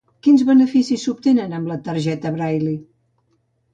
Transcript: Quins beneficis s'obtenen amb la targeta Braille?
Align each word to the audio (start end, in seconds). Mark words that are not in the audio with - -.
Quins 0.27 0.43
beneficis 0.45 1.03
s'obtenen 1.09 1.53
amb 1.59 1.71
la 1.73 1.79
targeta 1.89 2.33
Braille? 2.39 2.75